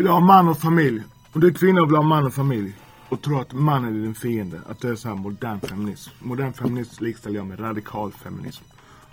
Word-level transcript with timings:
Vill 0.00 0.06
du 0.06 0.12
ha 0.12 0.20
man 0.20 0.48
och 0.48 0.58
familj? 0.58 1.02
Om 1.32 1.40
du 1.40 1.46
är 1.46 1.52
kvinna 1.52 1.80
och 1.80 1.88
vill 1.88 1.96
ha 1.96 2.02
man 2.02 2.26
och 2.26 2.34
familj 2.34 2.74
och 3.08 3.22
tror 3.22 3.40
att 3.40 3.52
mannen 3.52 3.96
är 3.96 4.02
din 4.02 4.14
fiende, 4.14 4.60
att 4.68 4.80
det 4.80 4.88
är 4.88 4.94
så 4.94 5.08
här 5.08 5.16
modern 5.16 5.60
feminism. 5.60 6.10
Modern 6.18 6.52
feminism 6.52 7.04
likställer 7.04 7.36
jag 7.36 7.46
med 7.46 7.60
radikal 7.60 8.12
feminism. 8.12 8.64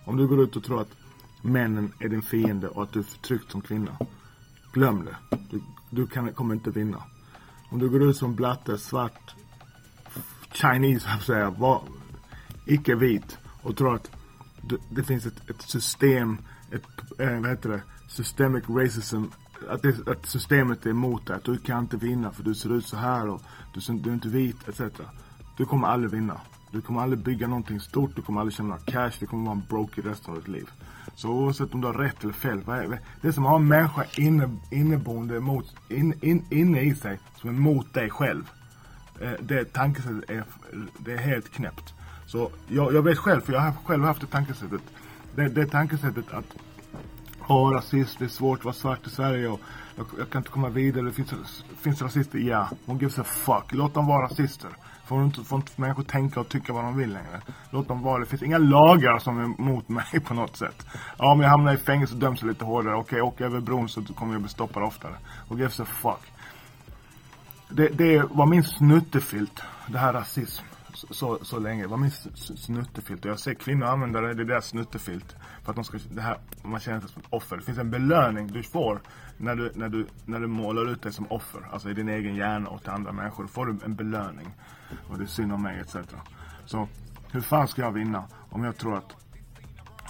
Om 0.06 0.18
du 0.18 0.28
går 0.28 0.42
ut 0.42 0.56
och 0.56 0.64
tror 0.64 0.82
att 0.82 0.92
männen 1.42 1.94
är 2.00 2.10
din 2.10 2.22
fiende 2.22 2.68
och 2.68 2.84
att 2.84 2.94
du 2.94 3.00
är 3.00 3.04
förtryckt 3.04 3.52
som 3.52 3.62
kvinna. 3.62 3.98
Glöm 4.74 5.06
det. 5.06 5.38
Du, 5.50 5.62
du 5.90 6.08
kan, 6.08 6.34
kommer 6.34 6.56
inte 6.56 6.72
vinna. 6.72 7.04
Om 7.70 7.80
du 7.80 7.90
går 7.90 8.04
ut 8.04 8.18
som 8.18 8.36
blatte, 8.36 8.78
svart, 8.78 9.36
Chinese, 10.52 11.08
jag 11.14 11.22
säga, 11.22 11.50
var, 11.50 11.82
icke 12.66 12.96
vit 12.96 13.38
och 13.62 13.78
tror 13.78 13.96
att 13.96 14.12
det, 14.62 14.78
det 14.90 15.04
finns 15.04 15.26
ett, 15.26 15.50
ett 15.50 15.62
system, 15.62 16.38
ett, 16.72 17.20
äh, 17.20 17.40
vad 17.40 17.50
heter 17.50 17.70
det, 17.70 17.82
systemic 18.08 18.64
racism 18.70 19.24
att, 19.70 19.82
det, 19.82 20.08
att 20.08 20.26
systemet 20.26 20.86
är 20.86 20.90
emot 20.90 21.26
dig. 21.26 21.36
Att 21.36 21.44
du 21.44 21.58
kan 21.58 21.80
inte 21.80 21.98
vinna 21.98 22.32
för 22.32 22.44
du 22.44 22.56
ser 22.56 22.78
ut 22.78 22.86
så 22.86 22.98
här 22.98 23.30
och 23.30 23.42
du, 23.74 23.94
du 23.94 24.10
är 24.10 24.14
inte 24.14 24.28
vit 24.28 24.68
etc. 24.68 24.82
Du 25.58 25.66
kommer 25.66 25.88
aldrig 25.88 26.12
vinna. 26.12 26.42
Du 26.72 26.82
kommer 26.82 27.02
aldrig 27.02 27.20
bygga 27.20 27.48
någonting 27.48 27.80
stort. 27.80 28.16
Du 28.16 28.22
kommer 28.22 28.42
aldrig 28.42 28.54
tjäna 28.54 28.78
cash. 28.78 29.12
Du 29.20 29.26
kommer 29.26 29.46
vara 29.46 29.56
en 29.56 29.64
broke 29.70 30.02
i 30.02 30.04
resten 30.04 30.34
av 30.34 30.40
ditt 30.40 30.48
liv. 30.48 30.70
Så 31.16 31.30
oavsett 31.30 31.74
om 31.74 31.82
du 31.82 31.88
har 31.88 31.94
rätt 31.94 32.24
eller 32.24 32.34
fel. 32.34 32.62
Vad 32.66 32.80
är, 32.80 33.00
det 33.22 33.34
som 33.34 33.46
har 33.46 33.56
en 33.56 33.68
människa 33.68 34.04
inne, 34.18 34.58
inneboende 34.72 35.38
emot, 35.38 35.76
in, 35.90 36.14
in, 36.22 36.46
inne 36.50 36.82
i 36.82 36.96
sig 36.96 37.20
som 37.36 37.50
är 37.50 37.54
mot 37.54 37.94
dig 37.94 38.10
själv. 38.10 38.50
Eh, 39.22 39.32
det 39.40 39.74
tankesättet 39.74 40.30
är, 40.30 40.44
det 40.98 41.14
är 41.14 41.18
helt 41.18 41.50
knäppt. 41.50 41.94
Så 42.26 42.52
jag, 42.68 42.94
jag 42.94 43.02
vet 43.02 43.18
själv, 43.18 43.42
för 43.42 43.54
jag 43.54 43.60
har 43.60 43.74
själv 43.86 44.04
haft 44.04 44.22
det 44.22 44.28
tankesättet. 44.28 44.82
Det, 45.36 45.48
det 45.48 45.66
tankesättet 45.66 46.32
att 46.32 46.56
Åh, 47.50 47.72
rasism, 47.72 48.16
det 48.20 48.26
är 48.26 48.30
svårt 48.30 48.60
att 48.60 48.66
vara 48.66 48.74
svart 48.74 49.08
i 49.08 49.10
Sverige 49.10 49.48
och 49.48 49.60
jag, 49.96 50.06
jag 50.18 50.30
kan 50.30 50.40
inte 50.40 50.52
komma 50.52 50.70
vidare. 50.70 51.06
Det 51.06 51.12
finns, 51.12 51.64
finns 51.82 52.02
rasister, 52.02 52.40
ja. 52.40 52.70
Hon 52.86 52.98
gives 52.98 53.20
a 53.20 53.24
fuck? 53.24 53.74
Låt 53.74 53.94
dem 53.94 54.08
vara 54.08 54.26
rasister. 54.26 54.70
Får 55.06 55.24
inte, 55.24 55.44
får 55.44 55.56
inte 55.56 55.72
människor 55.76 56.04
tänka 56.04 56.40
och 56.40 56.50
tycka 56.50 56.74
vad 56.74 56.84
de 56.84 56.98
vill 56.98 57.14
längre. 57.14 57.42
Låt 57.70 57.88
dem 57.88 58.02
vara 58.02 58.20
det. 58.20 58.26
finns 58.26 58.44
inga 58.44 58.58
lagar 58.58 59.20
som 59.20 59.40
är 59.40 59.44
emot 59.44 59.90
mig 59.90 60.20
på 60.26 60.34
något 60.34 60.58
sätt. 60.58 60.86
Ja, 61.18 61.32
om 61.32 61.42
jag 61.42 61.50
hamnar 61.50 61.74
i 61.74 61.78
fängelse 61.78 62.14
och 62.14 62.20
döms 62.20 62.44
lite 62.44 62.66
hårdare. 62.66 62.96
Okej, 62.96 63.22
okay, 63.22 63.46
jag 63.46 63.52
över 63.52 63.62
bron 63.62 63.90
så 63.90 64.04
kommer 64.04 64.34
jag 64.34 64.42
bli 64.42 64.50
stoppad 64.50 64.84
oftare. 64.84 65.14
Och 65.48 65.58
gives 65.58 65.80
a 65.80 65.86
fuck? 65.86 66.32
Det, 67.70 67.88
det 67.88 68.24
var 68.32 68.46
min 68.46 68.64
snuttefilt, 68.64 69.62
det 69.88 69.98
här 69.98 70.14
rasism 70.14 70.66
så, 71.10 71.46
så 71.46 71.60
länge. 71.60 71.82
Det 71.82 71.88
var 71.88 71.98
min 71.98 72.12
snuttefilt. 72.36 73.26
Och 73.26 73.32
jag 73.32 73.40
ser 73.40 73.54
kvinnor 73.54 73.86
använda 73.86 74.22
det, 74.22 74.34
det 74.34 74.44
är 74.44 74.46
deras 74.46 74.68
snuttefilt. 74.68 75.36
För 75.64 75.70
att 75.70 75.76
de 75.76 75.84
ska, 75.84 75.98
det 76.10 76.22
här, 76.22 76.38
man 76.64 76.80
känner 76.80 77.00
sig 77.00 77.10
som 77.10 77.22
ett 77.22 77.28
offer. 77.30 77.58
Det 77.58 77.64
finns 77.64 77.78
en 77.78 77.92
belöning 77.92 78.48
du 78.48 78.64
får 78.64 79.02
när 79.38 79.56
du, 79.56 79.72
när 79.76 79.90
du, 79.90 80.08
när 80.26 80.40
du 80.40 80.48
målar 80.48 80.92
ut 80.92 81.02
dig 81.02 81.14
som 81.14 81.28
offer. 81.30 81.68
Alltså 81.72 81.90
i 81.90 81.94
din 81.94 82.10
egen 82.10 82.36
hjärna 82.36 82.70
och 82.70 82.82
till 82.82 82.92
andra 82.92 83.12
människor. 83.12 83.44
Då 83.44 83.50
får 83.50 83.66
du 83.66 83.78
en 83.86 83.96
belöning. 83.96 84.56
Och 85.10 85.18
det 85.18 85.24
är 85.24 85.28
synd 85.28 85.54
om 85.54 85.62
mig 85.62 85.80
etc. 85.80 85.96
Så 86.66 86.88
hur 87.32 87.42
fan 87.42 87.68
ska 87.68 87.82
jag 87.82 87.92
vinna 87.92 88.24
om 88.50 88.64
jag 88.64 88.78
tror 88.78 88.98
att 88.98 89.16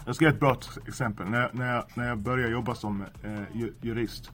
jag 0.06 0.16
ska 0.16 0.26
ge 0.26 0.32
ett 0.32 0.40
bra 0.40 0.58
exempel. 0.88 1.30
När 1.30 1.42
jag, 1.42 1.56
när 1.56 1.74
jag, 1.74 1.84
när 1.94 2.08
jag 2.08 2.18
började 2.18 2.52
jobba 2.52 2.76
som 2.76 3.02
eh, 3.02 3.66
jurist 3.82 4.32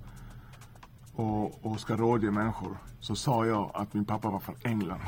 och, 1.13 1.65
och 1.65 1.79
ska 1.79 1.95
rådge 1.95 2.31
människor 2.31 2.77
så 2.99 3.15
sa 3.15 3.45
jag 3.45 3.71
att 3.73 3.93
min 3.93 4.05
pappa 4.05 4.29
var 4.29 4.39
från 4.39 4.55
England. 4.63 5.01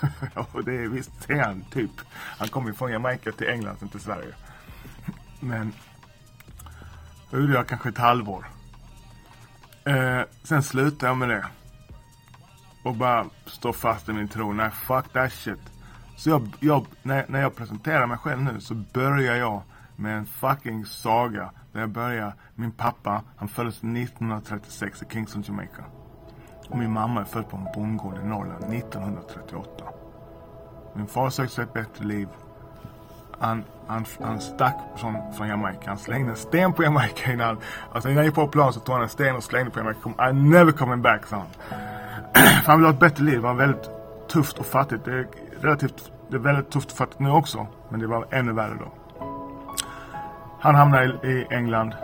och 0.52 0.64
det 0.64 0.74
är 0.74 0.88
visst 0.88 1.30
är 1.30 1.44
han 1.44 1.64
typ. 1.70 1.90
Han 2.38 2.48
kom 2.48 2.74
från 2.74 2.92
Jamaica 2.92 3.32
till 3.32 3.48
England, 3.48 3.76
inte 3.82 3.92
till 3.92 4.00
Sverige. 4.00 4.34
Men 5.40 5.72
det 7.30 7.36
gjorde 7.36 7.52
jag 7.52 7.66
kanske 7.68 7.88
ett 7.88 7.98
halvår. 7.98 8.46
Eh, 9.84 10.20
sen 10.42 10.62
slutade 10.62 11.06
jag 11.06 11.16
med 11.16 11.28
det. 11.28 11.44
Och 12.82 12.94
bara 12.94 13.26
stå 13.46 13.72
fast 13.72 14.08
i 14.08 14.12
min 14.12 14.28
tro. 14.28 14.52
Nej, 14.52 14.70
fuck 14.70 15.12
that 15.12 15.32
shit. 15.32 15.60
Så 16.16 16.30
jag, 16.30 16.56
jag, 16.60 16.86
när, 17.02 17.24
när 17.28 17.40
jag 17.40 17.56
presenterar 17.56 18.06
mig 18.06 18.18
själv 18.18 18.42
nu 18.42 18.60
så 18.60 18.74
börjar 18.74 19.36
jag 19.36 19.62
med 19.96 20.18
en 20.18 20.26
fucking 20.26 20.86
saga. 20.86 21.50
Där 21.72 21.80
jag 21.80 21.90
börjar, 21.90 22.34
min 22.54 22.72
pappa, 22.72 23.22
han 23.36 23.48
föddes 23.48 23.76
1936 23.76 25.02
i 25.02 25.06
Kingston, 25.12 25.42
Jamaica. 25.46 25.84
Och 26.70 26.78
min 26.78 26.92
mamma 26.92 27.20
är 27.20 27.24
född 27.24 27.48
på 27.48 27.56
en 27.56 27.66
bondgård 27.74 28.18
i 28.24 28.26
Norrland 28.26 28.74
1938. 28.74 29.84
Min 30.94 31.06
far 31.06 31.30
sökte 31.30 31.54
sig 31.54 31.64
ett 31.64 31.72
bättre 31.72 32.04
liv. 32.04 32.28
Han, 33.38 33.64
han, 33.86 34.04
han 34.22 34.40
stack 34.40 34.76
från, 34.96 35.32
från 35.32 35.48
Jamaica. 35.48 35.80
Han 35.86 35.98
slängde 35.98 36.30
en 36.30 36.36
sten 36.36 36.72
på 36.72 36.82
Jamaica 36.82 37.32
innan. 37.32 37.58
Alltså 37.92 38.08
innan 38.08 38.16
jag 38.16 38.26
gick 38.26 38.34
på 38.34 38.48
plan 38.48 38.72
så 38.72 38.80
tog 38.80 38.94
han 38.94 39.02
en 39.02 39.08
sten 39.08 39.36
och 39.36 39.44
slängde 39.44 39.70
på 39.70 39.78
Jamaica. 39.78 40.00
I'm 40.00 40.50
never 40.50 40.72
coming 40.72 41.02
back, 41.02 41.26
sa 41.26 41.36
han. 41.36 41.46
För 42.34 42.66
han 42.66 42.78
ville 42.78 42.88
ha 42.88 42.94
ett 42.94 43.00
bättre 43.00 43.24
liv. 43.24 43.34
Det 43.34 43.40
var 43.40 43.54
väldigt 43.54 43.90
tufft 44.28 44.58
och 44.58 44.66
fattigt. 44.66 45.04
Det 45.04 45.12
är 45.12 45.26
relativt, 45.60 46.12
det 46.28 46.36
är 46.36 46.40
väldigt 46.40 46.70
tufft 46.70 46.90
och 46.90 46.96
fattigt 46.96 47.20
nu 47.20 47.30
också. 47.30 47.66
Men 47.88 48.00
det 48.00 48.06
var 48.06 48.26
ännu 48.30 48.52
värre 48.52 48.74
då. 48.78 48.92
Han 50.60 50.74
hamnade 50.74 51.04
i, 51.04 51.46
England. 51.50 51.94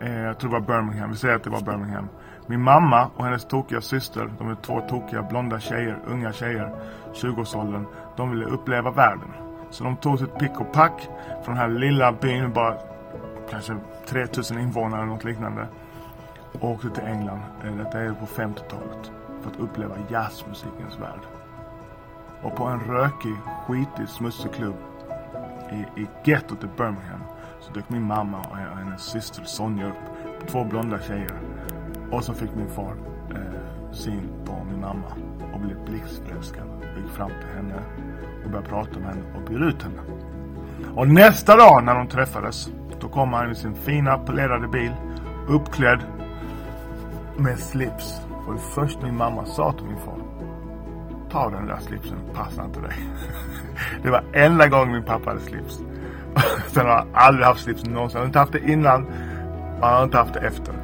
Eh, 0.00 0.20
jag 0.20 0.38
tror 0.38 0.50
det 0.50 0.60
var 0.60 0.66
Birmingham. 0.66 1.10
Vi 1.10 1.16
säger 1.16 1.36
att 1.36 1.44
det 1.44 1.50
var 1.50 1.60
Birmingham. 1.60 2.08
Min 2.50 2.62
mamma 2.62 3.10
och 3.16 3.24
hennes 3.24 3.44
tokiga 3.44 3.80
syster, 3.80 4.30
de 4.38 4.50
är 4.50 4.54
två 4.54 4.80
tokiga 4.80 5.22
blonda 5.22 5.60
tjejer, 5.60 5.98
unga 6.06 6.32
tjejer, 6.32 6.70
20-årsåldern. 7.14 7.86
De 8.16 8.30
ville 8.30 8.44
uppleva 8.44 8.90
världen. 8.90 9.32
Så 9.70 9.84
de 9.84 9.96
tog 9.96 10.18
sitt 10.18 10.38
pick 10.38 10.60
och 10.60 10.72
pack 10.72 11.08
från 11.44 11.54
den 11.54 11.56
här 11.56 11.68
lilla 11.68 12.12
byn, 12.12 12.52
bara 12.52 12.74
kanske 13.50 13.76
3000 14.06 14.58
invånare 14.58 15.02
eller 15.02 15.12
något 15.12 15.24
liknande. 15.24 15.66
Och 16.52 16.70
åkte 16.70 16.90
till 16.90 17.04
England, 17.04 17.40
eh, 17.64 17.76
detta 17.76 18.00
är 18.00 18.12
på 18.12 18.26
50-talet, 18.26 19.12
för 19.42 19.50
att 19.50 19.60
uppleva 19.60 19.94
jazzmusikens 20.08 20.98
värld. 21.00 21.20
Och 22.42 22.56
på 22.56 22.64
en 22.64 22.80
rökig, 22.80 23.36
skitig, 23.66 24.08
smutsig 24.08 24.52
klubb 24.52 24.76
i, 25.72 26.00
i 26.00 26.08
gettot 26.24 26.64
i 26.64 26.66
Birmingham 26.76 27.22
så 27.60 27.72
dök 27.72 27.88
min 27.88 28.02
mamma 28.02 28.38
och 28.38 28.56
hennes 28.56 29.02
syster 29.02 29.44
Sonja 29.44 29.86
upp. 29.86 30.48
Två 30.48 30.64
blonda 30.64 30.98
tjejer. 31.00 31.32
Och 32.10 32.24
så 32.24 32.34
fick 32.34 32.54
min 32.54 32.68
far 32.68 32.94
eh, 33.30 33.92
syn 33.92 34.28
på 34.44 34.64
min 34.70 34.80
mamma 34.80 35.12
och 35.54 35.60
blev 35.60 35.84
blixtförälskad. 35.84 36.64
Gick 36.96 37.10
fram 37.10 37.30
till 37.40 37.56
henne 37.56 37.82
och 38.44 38.50
började 38.50 38.68
prata 38.68 38.98
med 38.98 39.08
henne 39.08 39.22
och 39.36 39.50
bjöd 39.50 39.62
ut 39.62 39.82
henne. 39.82 40.00
Och 40.94 41.08
nästa 41.08 41.56
dag 41.56 41.84
när 41.84 41.94
de 41.94 42.08
träffades 42.08 42.70
då 43.00 43.08
kom 43.08 43.32
han 43.32 43.50
i 43.50 43.54
sin 43.54 43.74
fina 43.74 44.18
polerade 44.18 44.68
bil 44.68 44.92
uppklädd 45.48 46.00
med 47.36 47.58
slips. 47.58 48.20
Och 48.46 48.54
det 48.54 48.60
första 48.60 49.06
min 49.06 49.16
mamma 49.16 49.44
sa 49.44 49.72
till 49.72 49.86
min 49.86 49.96
far. 49.96 50.18
Ta 51.30 51.50
den 51.50 51.66
där 51.66 51.78
slipsen, 51.80 52.18
passar 52.34 52.64
inte 52.64 52.80
dig. 52.80 52.96
det 54.02 54.10
var 54.10 54.24
enda 54.32 54.68
gången 54.68 54.92
min 54.92 55.04
pappa 55.04 55.30
hade 55.30 55.40
slips. 55.40 55.78
Sen 56.72 56.86
har 56.86 56.94
han 56.94 57.08
aldrig 57.12 57.46
haft 57.46 57.60
slips 57.60 57.84
någonsin. 57.84 58.16
Han 58.16 58.22
har 58.22 58.26
inte 58.26 58.38
haft 58.38 58.52
det 58.52 58.70
innan. 58.70 59.06
Och 59.80 59.86
han 59.86 59.94
har 59.94 60.04
inte 60.04 60.18
haft 60.18 60.34
det 60.34 60.40
efter. 60.40 60.74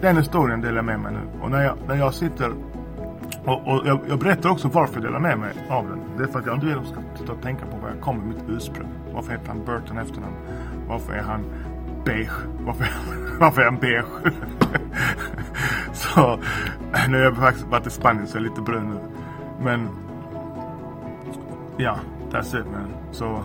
Den 0.00 0.16
historien 0.16 0.60
delar 0.60 0.76
jag 0.76 0.84
med 0.84 1.00
mig 1.00 1.12
nu. 1.12 1.42
Och 1.42 1.50
när 1.50 1.64
jag, 1.64 1.76
när 1.88 1.94
jag 1.94 2.14
sitter 2.14 2.52
och, 3.44 3.68
och 3.68 3.86
jag, 3.86 4.00
jag, 4.08 4.18
berättar 4.18 4.50
också 4.50 4.68
varför 4.68 4.94
jag 4.94 5.02
delar 5.02 5.20
med 5.20 5.38
mig 5.38 5.52
av 5.70 5.88
den. 5.88 6.00
Det 6.18 6.22
är 6.22 6.26
för 6.26 6.38
att 6.38 6.46
jag 6.46 6.54
inte 6.54 6.66
vill 6.66 6.76
att 6.76 6.84
de 6.84 7.24
ska 7.24 7.32
och 7.32 7.42
tänka 7.42 7.66
på 7.66 7.76
var 7.76 7.88
jag 7.88 8.00
kommer, 8.00 8.24
mitt 8.24 8.44
ursprung. 8.48 8.88
Varför 9.14 9.32
heter 9.32 9.48
han 9.48 9.64
Burton 9.64 9.98
efternamn? 9.98 10.34
Varför 10.88 11.12
är 11.12 11.22
han 11.22 11.44
beige? 12.04 12.46
Varför, 12.60 12.86
varför 13.40 13.60
är 13.60 13.64
han 13.64 13.78
beige? 13.78 14.06
så 15.92 16.38
nu 17.08 17.18
har 17.18 17.24
jag 17.24 17.36
faktiskt 17.36 17.66
varit 17.66 17.86
i 17.86 17.90
Spanien 17.90 18.26
så 18.26 18.36
jag 18.36 18.44
är 18.44 18.48
lite 18.48 18.60
brun 18.60 18.90
nu. 18.90 18.98
Men 19.64 19.88
ja, 21.76 21.96
that's 22.30 22.60
it 22.60 22.66
man. 22.66 22.92
Så 23.12 23.42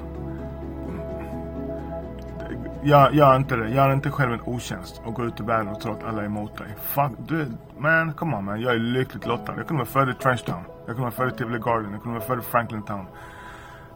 Gör, 2.83 3.11
gör 3.11 3.35
inte 3.35 3.55
det. 3.55 3.69
Gör 3.69 3.93
inte 3.93 4.11
själv 4.11 4.33
en 4.33 4.41
otjänst 4.41 5.01
och 5.05 5.13
gå 5.13 5.25
ut 5.25 5.39
i 5.39 5.43
världen 5.43 5.67
och 5.67 5.81
tro 5.81 5.91
att 5.91 6.03
alla 6.03 6.21
är 6.21 6.25
emot 6.25 6.57
dig. 6.57 6.67
Fuck, 6.81 7.11
du, 7.17 7.47
man, 7.77 8.13
come 8.13 8.37
on 8.37 8.45
man. 8.45 8.61
Jag 8.61 8.73
är 8.73 8.79
lyckligt 8.79 9.25
lottad. 9.25 9.53
Jag 9.57 9.67
kunde 9.67 9.83
vara 9.83 9.91
född 9.91 10.09
i 10.09 10.13
Trenchtown. 10.13 10.63
Jag 10.77 10.85
kunde 10.85 11.01
vara 11.01 11.11
född 11.11 11.33
i 11.33 11.37
Tivoli 11.37 11.59
Garden. 11.59 11.91
Jag 11.91 12.01
kunde 12.03 12.19
vara 12.19 12.27
född 12.27 12.39
i 12.39 12.41
Franklin 12.41 12.83
Town. 12.83 13.05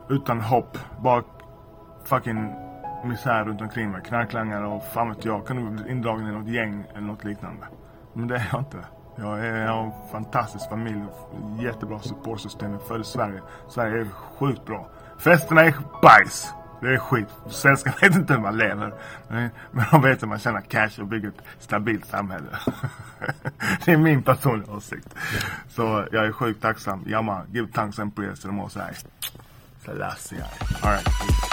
Utan 0.10 0.42
hopp. 0.42 0.78
Bara 1.00 1.24
fucking 2.04 2.54
misär 3.06 3.46
runt 3.46 3.62
omkring 3.62 3.92
mig. 3.92 4.02
Knarklangare 4.02 4.66
och 4.66 4.84
fan 4.94 5.10
vet 5.10 5.26
jag. 5.26 5.38
Jag 5.38 5.46
kunde 5.46 5.72
bli 5.72 5.92
indragen 5.92 6.28
i 6.28 6.32
något 6.32 6.48
gäng 6.48 6.84
eller 6.92 7.08
något 7.08 7.24
liknande. 7.24 7.66
Men 8.14 8.28
det 8.28 8.36
är 8.36 8.50
jag 8.52 8.62
inte. 8.62 8.78
Jag, 9.16 9.46
är, 9.46 9.66
jag 9.66 9.72
har 9.72 9.84
en 9.84 9.92
fantastisk 10.12 10.70
familj. 10.70 11.04
Jättebra 11.60 12.00
supportsystem. 12.00 12.72
Jag 12.72 12.82
är 12.82 12.86
född 12.86 13.02
i 13.02 13.04
Sverige. 13.04 13.42
Sverige 13.68 14.02
är 14.02 14.08
sjukt 14.40 14.66
bra. 14.66 14.88
Festerna 15.18 15.62
är 15.62 15.76
bajs. 16.02 16.54
Det 16.86 16.94
är 16.94 16.98
skit. 16.98 17.28
Svenskar 17.50 17.96
vet 18.02 18.16
inte 18.16 18.34
hur 18.34 18.42
man 18.42 18.58
lever. 18.58 18.94
Men 19.72 19.86
de 19.92 20.02
vet 20.02 20.22
hur 20.22 20.28
man 20.28 20.40
tjänar 20.40 20.62
cash 20.62 21.00
och 21.00 21.08
bygger 21.08 21.28
ett 21.28 21.42
stabilt 21.60 22.06
samhälle. 22.06 22.60
det 23.86 23.92
är 23.92 23.98
min 23.98 24.24
personliga 24.24 24.72
åsikt. 24.72 25.16
Så 25.70 26.08
jag 26.12 26.26
är 26.26 26.32
sjukt 26.32 26.62
tacksam. 26.62 27.04
Jamma, 27.08 27.42
give 27.52 27.68
thanks 27.68 28.00
and 28.00 28.16
prayers 28.16 28.40
to 28.40 28.48
the 28.48 28.54
most 28.54 28.76
high. 28.76 28.98
Selassie. 29.86 30.44
Alright. 30.82 31.45